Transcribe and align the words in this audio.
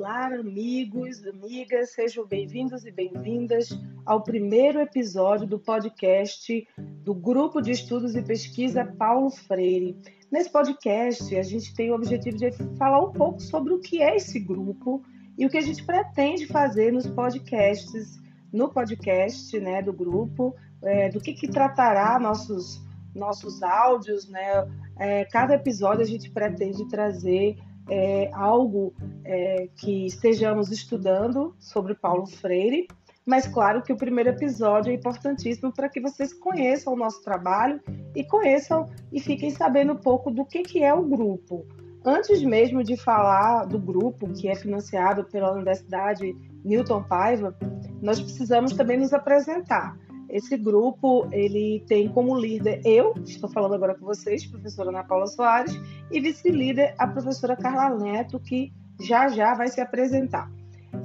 Olá, 0.00 0.28
amigos, 0.28 1.26
amigas, 1.26 1.90
sejam 1.90 2.26
bem-vindos 2.26 2.86
e 2.86 2.90
bem-vindas 2.90 3.68
ao 4.06 4.22
primeiro 4.22 4.80
episódio 4.80 5.46
do 5.46 5.58
podcast 5.58 6.66
do 7.04 7.12
Grupo 7.12 7.60
de 7.60 7.72
Estudos 7.72 8.16
e 8.16 8.22
Pesquisa 8.22 8.82
Paulo 8.82 9.28
Freire. 9.28 10.00
Nesse 10.32 10.50
podcast, 10.50 11.36
a 11.36 11.42
gente 11.42 11.74
tem 11.74 11.90
o 11.90 11.96
objetivo 11.96 12.38
de 12.38 12.50
falar 12.78 13.04
um 13.04 13.12
pouco 13.12 13.42
sobre 13.42 13.74
o 13.74 13.78
que 13.78 14.00
é 14.00 14.16
esse 14.16 14.40
grupo 14.40 15.04
e 15.36 15.44
o 15.44 15.50
que 15.50 15.58
a 15.58 15.62
gente 15.62 15.84
pretende 15.84 16.46
fazer 16.46 16.90
nos 16.90 17.06
podcasts, 17.06 18.18
no 18.50 18.70
podcast 18.70 19.60
né, 19.60 19.82
do 19.82 19.92
grupo, 19.92 20.56
é, 20.80 21.10
do 21.10 21.20
que, 21.20 21.34
que 21.34 21.46
tratará 21.46 22.18
nossos, 22.18 22.82
nossos 23.14 23.62
áudios, 23.62 24.26
né? 24.30 24.66
É, 24.98 25.26
cada 25.26 25.56
episódio 25.56 26.02
a 26.02 26.06
gente 26.06 26.30
pretende 26.30 26.88
trazer 26.88 27.58
é, 27.90 28.30
algo 28.32 28.94
é, 29.24 29.68
que 29.76 30.06
estejamos 30.06 30.70
estudando 30.70 31.54
sobre 31.58 31.94
Paulo 31.94 32.26
Freire, 32.26 32.86
mas 33.26 33.46
claro 33.46 33.82
que 33.82 33.92
o 33.92 33.96
primeiro 33.96 34.30
episódio 34.30 34.90
é 34.90 34.94
importantíssimo 34.94 35.72
para 35.72 35.88
que 35.88 36.00
vocês 36.00 36.32
conheçam 36.32 36.94
o 36.94 36.96
nosso 36.96 37.22
trabalho 37.22 37.80
e 38.14 38.24
conheçam 38.24 38.86
e 39.12 39.20
fiquem 39.20 39.50
sabendo 39.50 39.92
um 39.92 39.96
pouco 39.96 40.30
do 40.30 40.44
que, 40.44 40.62
que 40.62 40.82
é 40.82 40.94
o 40.94 41.02
grupo. 41.02 41.66
Antes 42.04 42.42
mesmo 42.42 42.82
de 42.82 42.96
falar 42.96 43.66
do 43.66 43.78
grupo, 43.78 44.32
que 44.32 44.48
é 44.48 44.54
financiado 44.54 45.24
pela 45.24 45.52
Universidade 45.52 46.34
Newton 46.64 47.02
Paiva, 47.02 47.54
nós 48.00 48.20
precisamos 48.20 48.72
também 48.72 48.96
nos 48.96 49.12
apresentar. 49.12 49.98
Esse 50.30 50.56
grupo 50.56 51.28
ele 51.32 51.82
tem 51.86 52.08
como 52.08 52.38
líder 52.38 52.80
eu, 52.84 53.14
estou 53.24 53.50
falando 53.50 53.74
agora 53.74 53.94
com 53.94 54.04
vocês, 54.04 54.46
professora 54.46 54.90
Ana 54.90 55.02
Paula 55.02 55.26
Soares, 55.26 55.74
e 56.10 56.20
vice-líder 56.20 56.94
a 56.98 57.06
professora 57.06 57.56
Carla 57.56 57.98
Neto, 57.98 58.38
que 58.38 58.72
já 59.00 59.28
já 59.28 59.54
vai 59.54 59.68
se 59.68 59.80
apresentar. 59.80 60.50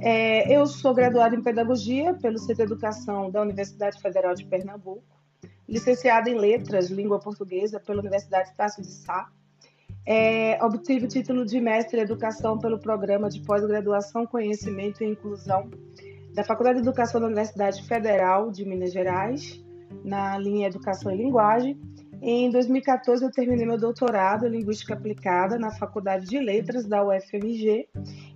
É, 0.00 0.54
eu 0.54 0.66
sou 0.66 0.94
graduada 0.94 1.34
em 1.34 1.42
Pedagogia 1.42 2.14
pelo 2.14 2.38
Centro 2.38 2.56
de 2.56 2.72
Educação 2.72 3.30
da 3.30 3.42
Universidade 3.42 4.00
Federal 4.00 4.34
de 4.34 4.44
Pernambuco, 4.44 5.02
licenciada 5.68 6.30
em 6.30 6.38
Letras, 6.38 6.90
Língua 6.90 7.18
Portuguesa 7.18 7.80
pela 7.80 8.00
Universidade 8.00 8.50
Estácio 8.50 8.82
de 8.82 8.90
Sá. 8.90 9.28
É, 10.04 10.62
obtive 10.64 11.06
o 11.06 11.08
título 11.08 11.44
de 11.44 11.60
mestre 11.60 11.98
em 11.98 12.02
Educação 12.02 12.58
pelo 12.58 12.78
Programa 12.78 13.28
de 13.28 13.40
Pós-Graduação, 13.40 14.24
Conhecimento 14.24 15.02
e 15.02 15.06
Inclusão 15.08 15.68
da 16.36 16.44
Faculdade 16.44 16.82
de 16.82 16.86
Educação 16.86 17.18
da 17.18 17.28
Universidade 17.28 17.82
Federal 17.84 18.50
de 18.50 18.62
Minas 18.66 18.92
Gerais, 18.92 19.64
na 20.04 20.36
linha 20.36 20.66
Educação 20.66 21.10
e 21.10 21.16
Linguagem. 21.16 21.80
Em 22.20 22.50
2014, 22.50 23.24
eu 23.24 23.30
terminei 23.30 23.64
meu 23.64 23.78
doutorado 23.78 24.46
em 24.46 24.50
Linguística 24.50 24.92
Aplicada 24.92 25.58
na 25.58 25.70
Faculdade 25.70 26.26
de 26.26 26.38
Letras 26.38 26.84
da 26.84 27.02
UFMG 27.02 27.88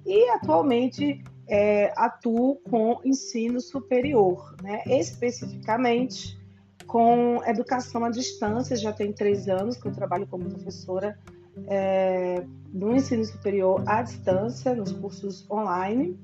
e 0.07 0.31
atualmente 0.31 1.23
é, 1.47 1.93
atuo 1.95 2.57
com 2.71 2.99
ensino 3.05 3.61
superior, 3.61 4.57
né? 4.63 4.83
especificamente 4.87 6.41
com 6.87 7.43
educação 7.45 8.03
à 8.03 8.11
distância. 8.11 8.77
Já 8.77 8.95
tem 8.95 9.13
três 9.13 9.47
anos 9.47 9.77
que 9.77 9.87
eu 9.87 9.93
trabalho 9.93 10.27
como 10.27 10.49
professora 10.49 11.19
é, 11.67 12.47
no 12.73 12.97
ensino 12.97 13.27
superior 13.27 13.83
à 13.87 14.01
distância, 14.01 14.75
nos 14.75 14.91
cursos 14.93 15.47
online. 15.51 16.19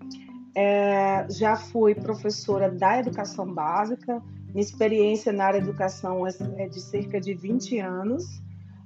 É, 0.58 1.26
já 1.28 1.54
fui 1.54 1.94
professora 1.94 2.70
da 2.70 2.98
educação 2.98 3.52
básica, 3.52 4.22
minha 4.54 4.62
experiência 4.62 5.30
na 5.30 5.44
área 5.44 5.60
de 5.60 5.68
educação 5.68 6.26
é, 6.26 6.30
é 6.56 6.66
de 6.66 6.80
cerca 6.80 7.20
de 7.20 7.34
20 7.34 7.78
anos. 7.78 8.24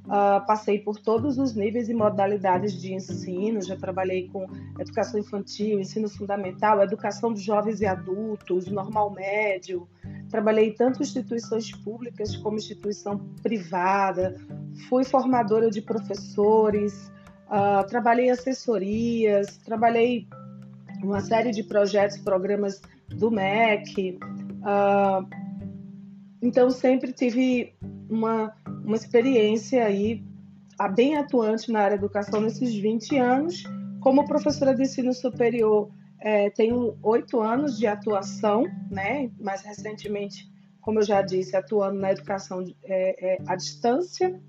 Uh, 0.07 0.45
passei 0.45 0.81
por 0.81 0.99
todos 0.99 1.39
os 1.39 1.55
níveis 1.55 1.89
e 1.89 1.95
modalidades 1.95 2.73
de 2.73 2.93
ensino, 2.93 3.63
já 3.63 3.77
trabalhei 3.77 4.27
com 4.27 4.45
educação 4.81 5.21
infantil, 5.21 5.79
ensino 5.79 6.09
fundamental, 6.09 6.83
educação 6.83 7.33
de 7.33 7.41
jovens 7.41 7.81
e 7.81 7.87
adultos, 7.87 8.67
normal 8.67 9.13
médio. 9.13 9.87
Trabalhei 10.29 10.73
tanto 10.73 10.99
em 10.99 11.03
instituições 11.03 11.71
públicas 11.71 12.35
como 12.39 12.57
instituição 12.57 13.19
privada. 13.41 14.35
Fui 14.89 15.05
formadora 15.05 15.71
de 15.71 15.81
professores, 15.81 17.13
uh, 17.47 17.87
trabalhei 17.87 18.31
assessorias, 18.31 19.59
trabalhei 19.59 20.27
uma 21.03 21.21
série 21.21 21.51
de 21.51 21.63
projetos, 21.63 22.19
programas 22.19 22.81
do 23.09 23.31
MEC. 23.31 24.19
Uh, 24.61 25.27
então, 26.43 26.71
sempre 26.71 27.13
tive 27.13 27.75
uma, 28.09 28.55
uma 28.85 28.97
experiência 28.97 29.85
aí 29.85 30.23
bem 30.95 31.17
atuante 31.17 31.71
na 31.71 31.81
área 31.81 31.99
da 31.99 32.05
educação 32.05 32.41
nesses 32.41 32.75
20 32.75 33.19
anos. 33.19 33.63
Como 34.01 34.27
professora 34.27 34.75
de 34.75 34.83
ensino 34.83 35.13
superior, 35.13 35.91
é, 36.21 36.51
tenho 36.51 36.97
oito 37.03 37.41
anos 37.41 37.79
de 37.79 37.87
atuação, 37.87 38.65
né? 38.91 39.31
mais 39.39 39.63
recentemente, 39.63 40.51
como 40.81 41.01
eu 41.01 41.03
já 41.03 41.21
disse, 41.21 41.57
atuando 41.57 41.99
na 41.99 42.13
educação 42.13 42.65
é, 42.85 43.35
é, 43.35 43.39
à 43.47 43.57
distância. 43.57 44.41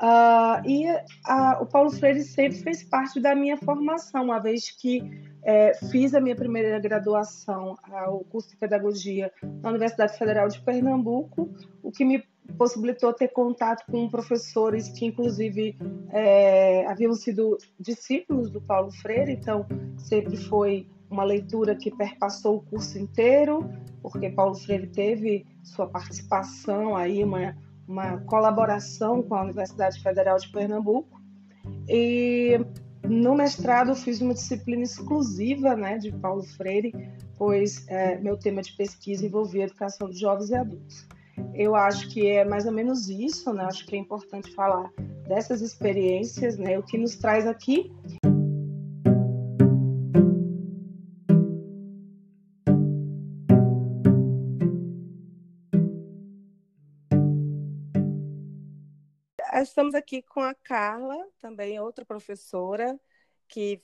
Uh, 0.00 0.68
e 0.68 0.86
a, 1.24 1.62
o 1.62 1.66
Paulo 1.66 1.90
Freire 1.90 2.22
sempre 2.22 2.58
fez 2.58 2.82
parte 2.82 3.20
da 3.20 3.34
minha 3.34 3.56
formação, 3.56 4.24
uma 4.24 4.40
vez 4.40 4.70
que 4.70 5.00
é, 5.44 5.74
fiz 5.90 6.14
a 6.14 6.20
minha 6.20 6.34
primeira 6.34 6.78
graduação, 6.78 7.76
o 8.08 8.24
curso 8.24 8.48
de 8.50 8.56
pedagogia 8.56 9.30
na 9.62 9.70
Universidade 9.70 10.16
Federal 10.18 10.48
de 10.48 10.60
Pernambuco, 10.62 11.50
o 11.82 11.90
que 11.90 12.04
me 12.04 12.24
possibilitou 12.56 13.12
ter 13.12 13.28
contato 13.28 13.84
com 13.90 14.08
professores 14.08 14.88
que, 14.88 15.04
inclusive, 15.04 15.76
é, 16.10 16.86
haviam 16.86 17.12
sido 17.12 17.58
discípulos 17.78 18.50
do 18.50 18.60
Paulo 18.60 18.90
Freire, 18.90 19.32
então 19.32 19.66
sempre 19.98 20.36
foi 20.36 20.88
uma 21.10 21.24
leitura 21.24 21.76
que 21.76 21.90
perpassou 21.90 22.56
o 22.56 22.62
curso 22.62 22.98
inteiro, 22.98 23.70
porque 24.02 24.30
Paulo 24.30 24.54
Freire 24.54 24.86
teve 24.86 25.46
sua 25.62 25.86
participação 25.86 26.96
aí, 26.96 27.22
uma, 27.22 27.56
uma 27.86 28.18
colaboração 28.22 29.22
com 29.22 29.34
a 29.34 29.42
Universidade 29.42 30.02
Federal 30.02 30.38
de 30.38 30.50
Pernambuco. 30.50 31.22
E 31.88 32.58
no 33.08 33.34
mestrado, 33.34 33.94
fiz 33.94 34.20
uma 34.20 34.34
disciplina 34.34 34.82
exclusiva 34.82 35.76
né, 35.76 35.98
de 35.98 36.10
Paulo 36.12 36.42
Freire, 36.42 36.92
pois 37.36 37.86
é, 37.88 38.18
meu 38.18 38.36
tema 38.36 38.62
de 38.62 38.72
pesquisa 38.72 39.26
envolvia 39.26 39.64
educação 39.64 40.08
de 40.08 40.18
jovens 40.18 40.50
e 40.50 40.54
adultos. 40.54 41.06
Eu 41.54 41.74
acho 41.74 42.08
que 42.08 42.26
é 42.26 42.44
mais 42.44 42.64
ou 42.64 42.72
menos 42.72 43.08
isso, 43.08 43.52
né? 43.52 43.64
Acho 43.64 43.84
que 43.86 43.96
é 43.96 43.98
importante 43.98 44.54
falar 44.54 44.90
dessas 45.26 45.60
experiências, 45.60 46.56
né? 46.56 46.78
O 46.78 46.82
que 46.82 46.96
nos 46.96 47.16
traz 47.16 47.46
aqui 47.46 47.92
estamos 59.68 59.94
aqui 59.94 60.22
com 60.22 60.40
a 60.40 60.54
Carla, 60.54 61.16
também 61.40 61.80
outra 61.80 62.04
professora, 62.04 62.98
que 63.48 63.82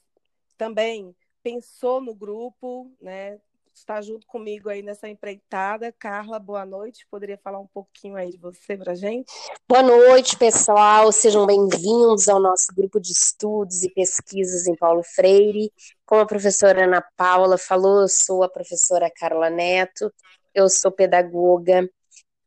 também 0.56 1.14
pensou 1.42 2.00
no 2.00 2.14
grupo, 2.14 2.92
né? 3.00 3.40
Está 3.72 4.00
junto 4.02 4.26
comigo 4.26 4.68
aí 4.68 4.82
nessa 4.82 5.08
empreitada. 5.08 5.90
Carla, 5.92 6.38
boa 6.38 6.66
noite. 6.66 7.06
Poderia 7.10 7.38
falar 7.38 7.60
um 7.60 7.66
pouquinho 7.66 8.16
aí 8.16 8.30
de 8.30 8.36
você 8.36 8.76
para 8.76 8.94
gente? 8.94 9.32
Boa 9.66 9.82
noite, 9.82 10.36
pessoal. 10.36 11.10
Sejam 11.12 11.46
bem-vindos 11.46 12.28
ao 12.28 12.40
nosso 12.40 12.66
grupo 12.74 13.00
de 13.00 13.12
estudos 13.12 13.82
e 13.82 13.90
pesquisas 13.90 14.66
em 14.66 14.76
Paulo 14.76 15.02
Freire. 15.02 15.72
Como 16.04 16.20
a 16.20 16.26
professora 16.26 16.84
Ana 16.84 17.02
Paula 17.16 17.56
falou, 17.56 18.02
eu 18.02 18.08
sou 18.08 18.42
a 18.42 18.50
professora 18.50 19.10
Carla 19.10 19.48
Neto. 19.48 20.12
Eu 20.52 20.68
sou 20.68 20.92
pedagoga, 20.92 21.88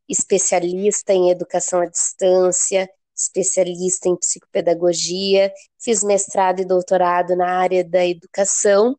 especialista 0.08 1.14
em 1.14 1.32
educação 1.32 1.82
à 1.82 1.86
distância, 1.86 2.88
especialista 3.24 4.10
em 4.10 4.16
psicopedagogia, 4.16 5.52
fiz 5.80 6.04
mestrado 6.04 6.62
e 6.62 6.66
doutorado 6.66 7.36
na 7.36 7.58
área 7.58 7.84
da 7.84 8.06
educação 8.06 8.98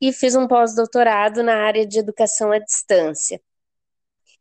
e 0.00 0.12
fiz 0.12 0.34
um 0.34 0.46
pós-doutorado 0.46 1.42
na 1.42 1.56
área 1.56 1.86
de 1.86 1.98
educação 1.98 2.52
à 2.52 2.58
distância. 2.58 3.40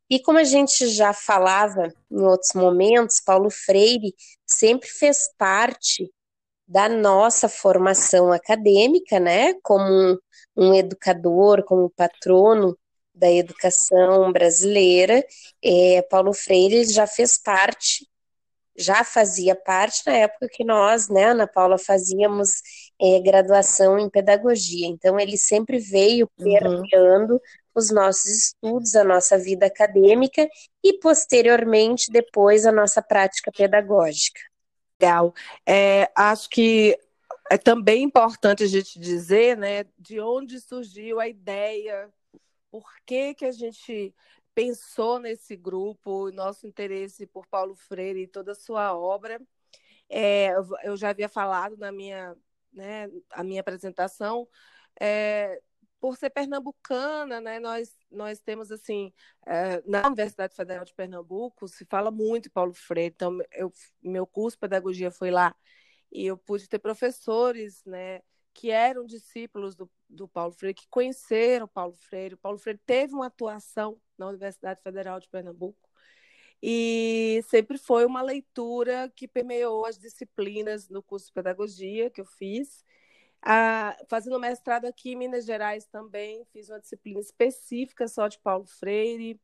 E 0.09 0.19
como 0.19 0.37
a 0.37 0.43
gente 0.43 0.87
já 0.87 1.11
falava 1.13 1.93
em 2.09 2.21
outros 2.21 2.53
momentos, 2.53 3.19
Paulo 3.19 3.49
Freire 3.49 4.15
sempre 4.45 4.87
fez 4.87 5.29
parte 5.37 6.09
da 6.67 6.87
nossa 6.87 7.49
formação 7.49 8.31
acadêmica, 8.31 9.19
né, 9.19 9.53
como 9.63 9.83
um, 9.83 10.17
um 10.55 10.73
educador, 10.73 11.63
como 11.63 11.89
patrono 11.89 12.77
da 13.13 13.31
educação 13.31 14.31
brasileira. 14.31 15.25
É, 15.63 16.01
Paulo 16.03 16.33
Freire 16.33 16.85
já 16.85 17.07
fez 17.07 17.37
parte 17.37 18.07
já 18.77 19.03
fazia 19.03 19.55
parte 19.55 20.03
na 20.05 20.13
época 20.13 20.47
que 20.51 20.63
nós, 20.63 21.09
né, 21.09 21.25
Ana 21.25 21.47
Paula, 21.47 21.77
fazíamos 21.77 22.61
é, 23.01 23.19
graduação 23.19 23.97
em 23.97 24.09
pedagogia. 24.09 24.87
Então, 24.87 25.19
ele 25.19 25.37
sempre 25.37 25.79
veio 25.79 26.29
uhum. 26.37 26.45
permeando 26.53 27.33
uhum. 27.33 27.39
os 27.73 27.91
nossos 27.91 28.25
estudos, 28.25 28.95
a 28.95 29.03
nossa 29.03 29.37
vida 29.37 29.65
acadêmica 29.65 30.47
e, 30.83 30.93
posteriormente, 30.99 32.11
depois, 32.11 32.65
a 32.65 32.71
nossa 32.71 33.01
prática 33.01 33.51
pedagógica. 33.51 34.39
Legal. 35.01 35.33
É, 35.65 36.09
acho 36.15 36.49
que 36.49 36.97
é 37.49 37.57
também 37.57 38.03
importante 38.03 38.63
a 38.63 38.67
gente 38.67 38.99
dizer, 38.99 39.57
né, 39.57 39.85
de 39.97 40.19
onde 40.19 40.59
surgiu 40.59 41.19
a 41.19 41.27
ideia, 41.27 42.09
por 42.69 42.85
que 43.05 43.33
que 43.33 43.45
a 43.45 43.51
gente 43.51 44.13
pensou 44.57 45.19
nesse 45.19 45.55
grupo, 45.55 46.31
nosso 46.31 46.65
interesse 46.65 47.27
por 47.27 47.45
Paulo 47.45 47.75
Freire 47.75 48.23
e 48.23 48.27
toda 48.27 48.53
a 48.53 48.55
sua 48.55 48.97
obra. 48.97 49.39
É, 50.09 50.49
eu 50.83 50.97
já 50.97 51.09
havia 51.11 51.29
falado 51.29 51.77
na 51.77 51.91
minha, 51.91 52.35
né, 52.73 53.07
a 53.29 53.43
minha 53.43 53.61
apresentação, 53.61 54.47
é, 54.99 55.61
por 55.99 56.17
ser 56.17 56.31
pernambucana, 56.31 57.39
né, 57.39 57.59
nós, 57.59 57.95
nós 58.09 58.39
temos 58.39 58.71
assim, 58.71 59.13
é, 59.45 59.79
na 59.85 60.07
Universidade 60.07 60.55
Federal 60.55 60.83
de 60.83 60.93
Pernambuco 60.95 61.67
se 61.67 61.85
fala 61.85 62.09
muito 62.09 62.49
Paulo 62.51 62.73
Freire, 62.73 63.13
então 63.13 63.37
eu, 63.51 63.71
meu 64.01 64.25
curso 64.25 64.57
de 64.57 64.61
pedagogia 64.61 65.11
foi 65.11 65.29
lá 65.29 65.55
e 66.11 66.25
eu 66.25 66.35
pude 66.35 66.67
ter 66.67 66.79
professores, 66.79 67.85
né, 67.85 68.21
que 68.55 68.71
eram 68.71 69.05
discípulos 69.05 69.75
do, 69.75 69.87
do 70.09 70.27
Paulo 70.27 70.53
Freire, 70.53 70.73
que 70.73 70.87
conheceram 70.89 71.67
Paulo 71.67 71.93
Freire. 71.93 72.33
O 72.33 72.39
Paulo 72.39 72.57
Freire 72.57 72.81
teve 72.87 73.13
uma 73.13 73.27
atuação 73.27 74.01
na 74.17 74.27
Universidade 74.27 74.81
Federal 74.81 75.19
de 75.19 75.27
Pernambuco 75.29 75.87
e 76.61 77.43
sempre 77.47 77.77
foi 77.77 78.05
uma 78.05 78.21
leitura 78.21 79.11
que 79.15 79.27
permeou 79.27 79.85
as 79.85 79.97
disciplinas 79.97 80.89
no 80.89 81.03
curso 81.03 81.27
de 81.27 81.33
pedagogia 81.33 82.09
que 82.09 82.21
eu 82.21 82.25
fiz. 82.25 82.83
Ah, 83.41 83.95
fazendo 84.09 84.39
mestrado 84.39 84.85
aqui 84.85 85.11
em 85.11 85.15
Minas 85.15 85.45
Gerais 85.45 85.85
também, 85.85 86.43
fiz 86.51 86.69
uma 86.69 86.79
disciplina 86.79 87.19
específica 87.19 88.07
só 88.07 88.27
de 88.27 88.39
Paulo 88.39 88.65
Freire. 88.65 89.39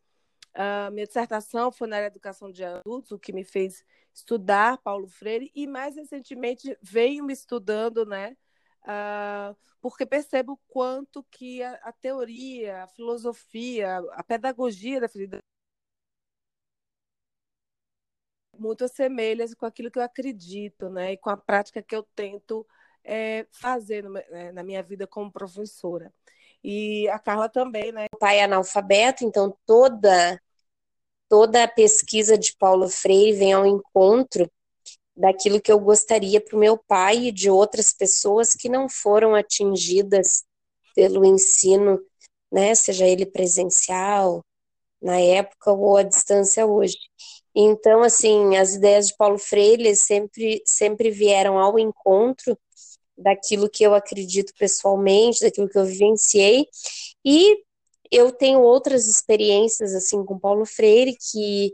Ah, 0.54 0.90
minha 0.92 1.06
dissertação 1.06 1.72
foi 1.72 1.88
na 1.88 1.98
área 1.98 2.10
de 2.10 2.16
educação 2.16 2.52
de 2.52 2.64
adultos, 2.64 3.12
o 3.12 3.20
que 3.20 3.32
me 3.32 3.44
fez 3.44 3.86
estudar 4.14 4.78
Paulo 4.80 5.08
Freire, 5.08 5.52
e 5.56 5.68
mais 5.68 5.96
recentemente 5.96 6.78
venho 6.82 7.24
me 7.24 7.34
estudando, 7.34 8.06
né? 8.06 8.36
Ah, 8.86 9.56
porque 9.82 10.06
percebo 10.06 10.60
quanto 10.68 11.24
que 11.24 11.62
a, 11.64 11.74
a, 11.84 11.92
teoria, 11.92 12.84
a 12.84 12.88
filosofia, 12.88 14.00
a 14.12 14.24
pedagogia 14.24 15.00
da 15.02 15.10
felicidade 15.10 15.44
muito 18.58 18.86
assemelha 18.86 19.46
com 19.58 19.66
aquilo 19.66 19.92
que 19.92 20.00
eu 20.00 20.04
acredito, 20.04 20.90
né? 20.90 21.14
E 21.14 21.18
com 21.18 21.30
a 21.30 21.38
prática 21.38 21.82
que 21.82 21.96
eu 21.96 22.04
tento 22.16 22.66
é, 23.04 23.46
fazer 23.52 24.04
no, 24.04 24.12
né, 24.12 24.52
na 24.52 24.64
minha 24.64 24.82
vida 24.84 25.08
como 25.08 25.32
professora. 25.32 26.14
E 26.64 27.08
a 27.10 27.20
Carla 27.20 27.50
também, 27.50 27.92
né? 27.92 28.06
O 28.14 28.18
pai 28.18 28.40
é 28.40 28.44
analfabeto, 28.44 29.26
então 29.26 29.58
toda 29.66 30.40
toda 31.28 31.64
a 31.64 31.68
pesquisa 31.68 32.38
de 32.38 32.56
Paulo 32.58 32.88
Freire 32.88 33.38
vem 33.38 33.54
ao 33.54 33.66
encontro 33.66 34.50
daquilo 35.16 35.62
que 35.62 35.72
eu 35.72 35.80
gostaria 35.80 36.42
para 36.42 36.56
o 36.56 36.60
meu 36.60 36.78
pai 36.78 37.28
e 37.28 37.32
de 37.32 37.50
outras 37.50 37.94
pessoas 37.94 38.54
que 38.54 38.68
não 38.68 38.90
foram 38.90 39.36
atingidas 39.36 40.44
pelo 40.96 41.26
ensino, 41.26 42.00
né, 42.52 42.76
seja 42.76 43.06
ele 43.06 43.26
presencial 43.26 44.44
na 45.02 45.20
época 45.20 45.72
ou 45.72 45.98
à 45.98 46.04
distância 46.04 46.66
hoje. 46.66 46.98
Então, 47.56 48.02
assim, 48.02 48.56
as 48.58 48.74
ideias 48.76 49.08
de 49.08 49.16
Paulo 49.18 49.38
Freire 49.38 49.96
sempre 49.96 50.62
sempre 50.66 51.12
vieram 51.12 51.60
ao 51.60 51.78
encontro 51.78 52.58
daquilo 53.18 53.70
que 53.70 53.84
eu 53.84 53.94
acredito 53.94 54.54
pessoalmente, 54.58 55.42
daquilo 55.42 55.70
que 55.70 55.78
eu 55.78 55.86
vivenciei 55.86 56.68
e 57.24 57.64
eu 58.12 58.32
tenho 58.32 58.62
outras 58.62 59.08
experiências 59.08 59.94
assim 59.96 60.24
com 60.24 60.40
Paulo 60.40 60.66
Freire 60.66 61.16
que 61.16 61.74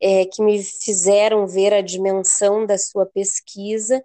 é, 0.00 0.24
que 0.26 0.42
me 0.42 0.62
fizeram 0.62 1.46
ver 1.46 1.74
a 1.74 1.80
dimensão 1.80 2.66
da 2.66 2.78
sua 2.78 3.06
pesquisa, 3.06 4.02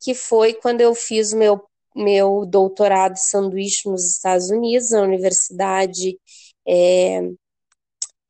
que 0.00 0.14
foi 0.14 0.54
quando 0.54 0.80
eu 0.80 0.94
fiz 0.94 1.32
meu 1.32 1.62
meu 1.94 2.44
doutorado 2.44 3.16
sanduíche 3.16 3.88
nos 3.88 4.04
Estados 4.04 4.50
Unidos, 4.50 4.90
na 4.90 5.00
Universidade 5.00 6.18
é, 6.68 7.22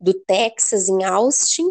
do 0.01 0.15
Texas, 0.15 0.89
em 0.89 1.03
Austin, 1.03 1.65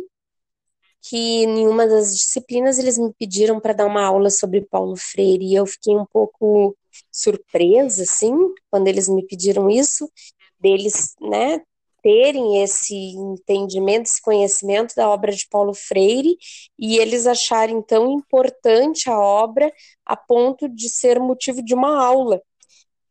que 1.02 1.18
em 1.18 1.68
uma 1.68 1.88
das 1.88 2.14
disciplinas 2.14 2.78
eles 2.78 2.98
me 2.98 3.14
pediram 3.14 3.60
para 3.62 3.74
dar 3.74 3.86
uma 3.86 4.04
aula 4.04 4.30
sobre 4.30 4.62
Paulo 4.62 4.96
Freire, 4.98 5.46
e 5.46 5.56
eu 5.56 5.66
fiquei 5.66 5.96
um 5.96 6.06
pouco 6.06 6.76
surpresa, 7.12 8.04
assim, 8.04 8.34
quando 8.70 8.88
eles 8.88 9.08
me 9.08 9.26
pediram 9.26 9.70
isso, 9.70 10.12
deles, 10.60 11.16
né, 11.22 11.62
terem 12.06 12.62
esse 12.62 12.94
entendimento, 12.94 14.06
esse 14.06 14.22
conhecimento 14.22 14.94
da 14.94 15.10
obra 15.10 15.32
de 15.32 15.48
Paulo 15.50 15.74
Freire 15.74 16.38
e 16.78 17.00
eles 17.00 17.26
acharem 17.26 17.82
tão 17.82 18.12
importante 18.12 19.10
a 19.10 19.20
obra 19.20 19.74
a 20.06 20.16
ponto 20.16 20.70
de 20.70 20.88
ser 20.88 21.20
motivo 21.20 21.64
de 21.64 21.74
uma 21.74 22.06
aula 22.06 22.40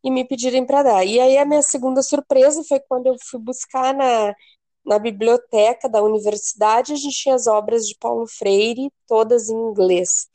e 0.05 0.13
me 0.13 0.25
pedirem 0.25 0.65
para 0.65 0.85
dar. 0.85 1.05
E 1.05 1.19
aí 1.19 1.37
a 1.37 1.45
minha 1.45 1.61
segunda 1.61 2.05
surpresa 2.05 2.63
foi 2.69 2.79
quando 2.89 3.09
eu 3.09 3.17
fui 3.21 3.41
buscar 3.41 3.93
na, 3.93 4.33
na 4.87 4.97
biblioteca 4.97 5.89
da 5.89 6.01
universidade, 6.01 6.93
a 6.93 6.97
gente 6.97 7.17
tinha 7.17 7.35
as 7.35 7.49
obras 7.49 7.89
de 7.89 7.97
Paulo 7.99 8.29
Freire, 8.29 8.93
todas 9.09 9.49
em 9.49 9.57
inglês. 9.57 10.29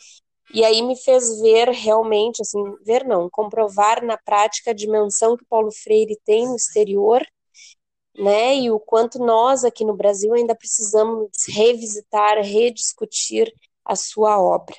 E 0.53 0.65
aí 0.65 0.81
me 0.81 0.97
fez 0.97 1.39
ver 1.39 1.69
realmente, 1.69 2.41
assim, 2.41 2.61
ver 2.83 3.05
não, 3.05 3.29
comprovar 3.29 4.03
na 4.03 4.17
prática 4.17 4.71
a 4.71 4.73
dimensão 4.73 5.37
que 5.37 5.45
Paulo 5.45 5.71
Freire 5.71 6.19
tem 6.25 6.45
no 6.45 6.57
exterior, 6.57 7.25
né? 8.19 8.55
E 8.57 8.69
o 8.71 8.79
quanto 8.79 9.19
nós 9.19 9.63
aqui 9.63 9.85
no 9.85 9.95
Brasil 9.95 10.33
ainda 10.33 10.55
precisamos 10.55 11.29
revisitar, 11.47 12.37
rediscutir 12.43 13.53
a 13.85 13.95
sua 13.95 14.39
obra. 14.39 14.75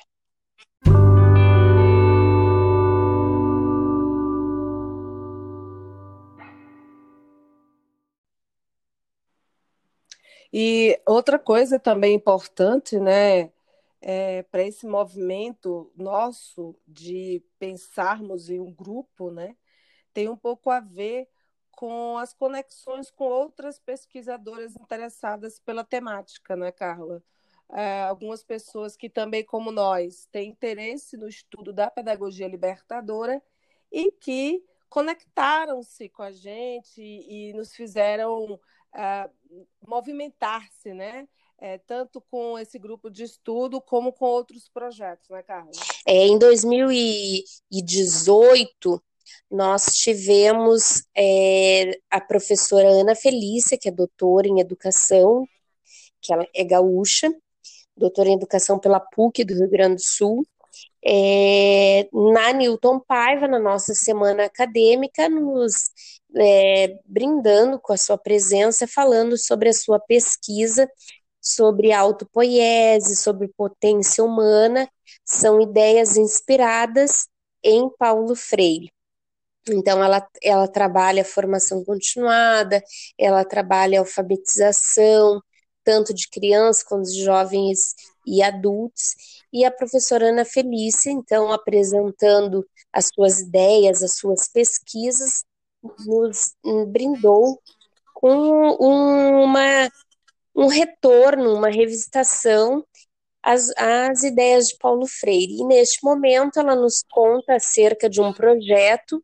E 10.53 10.99
outra 11.07 11.39
coisa 11.39 11.79
também 11.79 12.13
importante, 12.13 12.99
né? 12.99 13.51
é, 14.01 14.41
para 14.43 14.63
esse 14.63 14.87
movimento 14.87 15.91
nosso 15.95 16.75
de 16.87 17.43
pensarmos 17.59 18.49
em 18.49 18.59
um 18.59 18.73
grupo, 18.73 19.29
né, 19.29 19.55
tem 20.13 20.27
um 20.27 20.35
pouco 20.35 20.71
a 20.71 20.79
ver 20.79 21.27
com 21.71 22.17
as 22.17 22.33
conexões 22.33 23.09
com 23.09 23.25
outras 23.25 23.79
pesquisadoras 23.79 24.75
interessadas 24.75 25.59
pela 25.59 25.83
temática, 25.83 26.55
né, 26.55 26.71
Carla? 26.71 27.23
É, 27.73 28.03
algumas 28.03 28.43
pessoas 28.43 28.97
que 28.97 29.09
também, 29.09 29.45
como 29.45 29.71
nós, 29.71 30.27
têm 30.31 30.49
interesse 30.49 31.15
no 31.15 31.27
estudo 31.27 31.71
da 31.71 31.89
pedagogia 31.89 32.47
libertadora 32.47 33.41
e 33.91 34.11
que 34.11 34.63
conectaram-se 34.89 36.09
com 36.09 36.21
a 36.21 36.31
gente 36.31 37.01
e, 37.01 37.49
e 37.49 37.53
nos 37.53 37.73
fizeram 37.73 38.53
uh, 38.53 39.57
movimentar-se, 39.87 40.93
né? 40.93 41.27
é, 41.61 41.77
tanto 41.77 42.19
com 42.19 42.57
esse 42.57 42.79
grupo 42.79 43.11
de 43.11 43.23
estudo 43.23 43.79
como 43.79 44.11
com 44.11 44.25
outros 44.25 44.67
projetos, 44.67 45.29
né, 45.29 45.43
Carla? 45.43 45.69
É, 46.07 46.25
em 46.25 46.39
2018, 46.39 49.03
nós 49.51 49.85
tivemos 49.95 51.03
é, 51.15 51.99
a 52.09 52.21
professora 52.21 52.87
Ana 52.87 53.15
Felícia, 53.15 53.77
que 53.77 53.89
é 53.89 53.91
doutora 53.91 54.47
em 54.47 54.59
educação, 54.59 55.45
que 56.21 56.33
ela 56.33 56.47
é 56.55 56.63
gaúcha, 56.63 57.33
doutora 57.95 58.29
em 58.29 58.35
educação 58.35 58.79
pela 58.79 58.99
PUC 58.99 59.43
do 59.43 59.53
Rio 59.53 59.69
Grande 59.69 59.95
do 59.95 60.03
Sul, 60.03 60.45
é, 61.05 62.07
na 62.13 62.53
Newton 62.53 62.99
Paiva, 62.99 63.47
na 63.47 63.59
nossa 63.59 63.93
semana 63.93 64.45
acadêmica, 64.45 65.27
nos 65.27 65.73
é, 66.37 66.95
brindando 67.05 67.79
com 67.79 67.91
a 67.91 67.97
sua 67.97 68.17
presença, 68.17 68.87
falando 68.87 69.37
sobre 69.37 69.69
a 69.69 69.73
sua 69.73 69.99
pesquisa 69.99 70.87
sobre 71.41 71.91
autopoiese, 71.91 73.15
sobre 73.15 73.47
potência 73.47 74.23
humana, 74.23 74.87
são 75.25 75.59
ideias 75.59 76.15
inspiradas 76.15 77.27
em 77.63 77.89
Paulo 77.97 78.35
Freire. 78.35 78.91
Então, 79.69 80.03
ela, 80.03 80.27
ela 80.41 80.67
trabalha 80.67 81.23
formação 81.23 81.83
continuada, 81.83 82.81
ela 83.17 83.45
trabalha 83.45 83.99
alfabetização, 83.99 85.41
tanto 85.83 86.13
de 86.13 86.29
crianças 86.29 86.83
quanto 86.83 87.09
de 87.09 87.23
jovens 87.23 87.93
e 88.25 88.41
adultos. 88.41 89.15
E 89.53 89.65
a 89.65 89.71
professora 89.71 90.29
Ana 90.29 90.45
Felícia, 90.45 91.11
então, 91.11 91.51
apresentando 91.51 92.65
as 92.91 93.09
suas 93.13 93.39
ideias, 93.39 94.01
as 94.03 94.15
suas 94.17 94.47
pesquisas, 94.47 95.43
nos 96.05 96.55
brindou 96.87 97.59
com 98.13 98.31
uma 98.77 99.89
um 100.55 100.67
retorno, 100.67 101.53
uma 101.53 101.69
revisitação 101.69 102.85
às 103.41 104.23
ideias 104.23 104.67
de 104.67 104.77
Paulo 104.77 105.07
Freire. 105.07 105.61
E 105.61 105.65
neste 105.65 106.03
momento 106.03 106.59
ela 106.59 106.75
nos 106.75 107.03
conta 107.09 107.55
acerca 107.55 108.09
de 108.09 108.21
um 108.21 108.31
projeto 108.33 109.23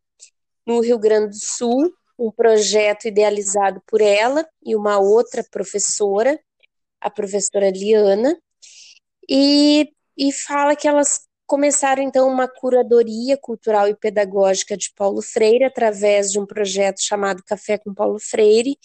no 0.68 0.82
Rio 0.82 1.00
Grande 1.00 1.30
do 1.30 1.46
Sul, 1.46 1.92
um 2.20 2.30
projeto 2.30 3.08
idealizado 3.08 3.82
por 3.88 4.02
ela 4.02 4.46
e 4.66 4.76
uma 4.76 5.00
outra 5.00 5.44
professora, 5.50 6.38
a 7.00 7.10
professora 7.10 7.70
Liana, 7.70 8.38
e, 9.30 9.90
e 10.18 10.32
fala 10.34 10.76
que 10.76 10.88
elas 10.88 11.22
começaram 11.46 12.04
então 12.04 12.28
uma 12.28 12.48
curadoria 12.48 13.38
cultural 13.38 13.88
e 13.88 13.96
pedagógica 13.96 14.76
de 14.76 14.92
Paulo 14.94 15.22
Freire 15.22 15.64
através 15.64 16.30
de 16.30 16.40
um 16.40 16.46
projeto 16.46 17.02
chamado 17.02 17.42
Café 17.44 17.78
com 17.78 17.94
Paulo 17.94 18.20
Freire, 18.20 18.78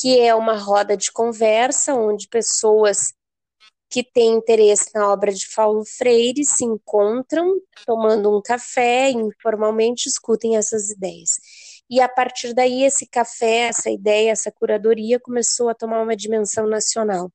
que 0.00 0.20
é 0.20 0.32
uma 0.34 0.56
roda 0.56 0.96
de 0.96 1.10
conversa 1.10 1.94
onde 1.94 2.28
pessoas 2.28 3.12
que 3.90 4.02
têm 4.02 4.34
interesse 4.34 4.90
na 4.94 5.10
obra 5.10 5.32
de 5.32 5.46
Paulo 5.54 5.84
Freire 5.84 6.44
se 6.44 6.64
encontram 6.64 7.60
tomando 7.86 8.36
um 8.36 8.42
café 8.42 9.10
informalmente 9.10 10.04
discutem 10.04 10.56
essas 10.56 10.90
ideias. 10.90 11.30
E 11.90 12.00
a 12.00 12.08
partir 12.08 12.52
daí 12.52 12.84
esse 12.84 13.06
café, 13.06 13.68
essa 13.68 13.90
ideia, 13.90 14.30
essa 14.30 14.52
curadoria 14.52 15.18
começou 15.18 15.68
a 15.70 15.74
tomar 15.74 16.02
uma 16.02 16.14
dimensão 16.14 16.66
nacional. 16.66 17.32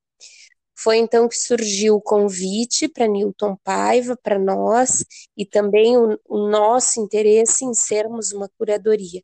Foi 0.76 0.98
então 0.98 1.28
que 1.30 1.36
surgiu 1.38 1.96
o 1.96 2.02
convite 2.02 2.88
para 2.88 3.08
Newton 3.08 3.56
Paiva, 3.64 4.18
para 4.22 4.38
nós, 4.38 5.04
e 5.38 5.46
também 5.46 5.98
o, 5.98 6.20
o, 6.28 6.50
nosso 6.50 7.00
interesse 7.00 7.64
em 7.64 7.74
sermos 7.74 8.32
uma 8.32 8.50
curadoria. 8.58 9.22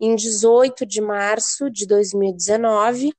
Em 0.00 0.14
18 0.14 0.84
de 0.84 1.00
março 1.00 1.70
de 1.70 1.86
2019, 1.86 3.12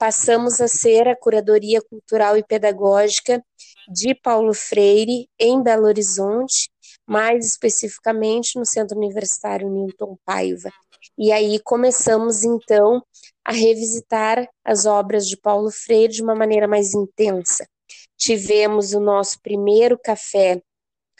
passamos 0.00 0.62
a 0.62 0.66
ser 0.66 1.06
a 1.08 1.14
Curadoria 1.14 1.82
Cultural 1.82 2.34
e 2.34 2.42
Pedagógica 2.42 3.44
de 3.86 4.14
Paulo 4.14 4.54
Freire, 4.54 5.28
em 5.38 5.62
Belo 5.62 5.84
Horizonte, 5.84 6.70
mais 7.06 7.44
especificamente 7.44 8.58
no 8.58 8.64
Centro 8.64 8.96
Universitário 8.96 9.68
Newton 9.68 10.16
Paiva. 10.24 10.70
E 11.18 11.30
aí 11.30 11.60
começamos 11.62 12.44
então 12.44 13.04
a 13.44 13.52
revisitar 13.52 14.48
as 14.64 14.86
obras 14.86 15.28
de 15.28 15.36
Paulo 15.36 15.70
Freire 15.70 16.14
de 16.14 16.22
uma 16.22 16.34
maneira 16.34 16.66
mais 16.66 16.94
intensa. 16.94 17.68
Tivemos 18.16 18.94
o 18.94 19.00
nosso 19.00 19.38
primeiro 19.42 19.98
café 19.98 20.62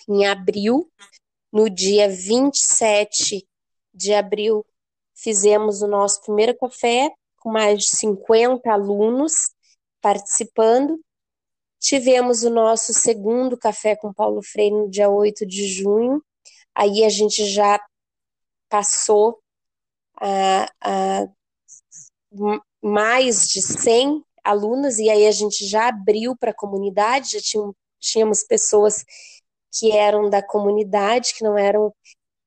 em 0.08 0.26
abril, 0.26 0.90
no 1.52 1.68
dia 1.68 2.08
27 2.08 3.46
de 3.92 4.14
abril, 4.14 4.64
fizemos 5.14 5.82
o 5.82 5.86
nosso 5.86 6.22
primeiro 6.22 6.56
café 6.56 7.12
com 7.40 7.50
mais 7.50 7.80
de 7.80 7.96
50 7.96 8.70
alunos 8.70 9.32
participando. 10.00 11.00
Tivemos 11.80 12.44
o 12.44 12.50
nosso 12.50 12.92
segundo 12.92 13.56
café 13.56 13.96
com 13.96 14.12
Paulo 14.12 14.42
Freire 14.42 14.74
no 14.74 14.88
dia 14.88 15.08
8 15.10 15.46
de 15.46 15.66
junho. 15.66 16.22
Aí 16.74 17.04
a 17.04 17.08
gente 17.08 17.44
já 17.46 17.80
passou 18.68 19.40
a, 20.20 20.70
a 20.80 21.28
mais 22.82 23.48
de 23.48 23.60
100 23.60 24.24
alunos, 24.44 24.98
e 24.98 25.10
aí 25.10 25.26
a 25.26 25.32
gente 25.32 25.66
já 25.66 25.88
abriu 25.88 26.36
para 26.36 26.50
a 26.50 26.54
comunidade, 26.54 27.32
já 27.32 27.40
tinham, 27.40 27.74
tínhamos 27.98 28.44
pessoas 28.44 29.04
que 29.72 29.92
eram 29.92 30.30
da 30.30 30.42
comunidade, 30.42 31.34
que 31.34 31.44
não 31.44 31.58
eram 31.58 31.94